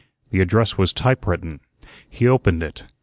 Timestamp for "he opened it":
2.09-2.85